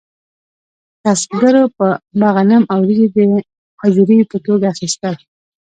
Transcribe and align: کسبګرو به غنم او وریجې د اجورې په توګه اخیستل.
کسبګرو 1.03 1.63
به 1.75 1.89
غنم 2.35 2.63
او 2.73 2.79
وریجې 2.87 3.25
د 3.31 3.33
اجورې 3.85 4.19
په 4.31 4.37
توګه 4.45 4.65
اخیستل. 4.73 5.13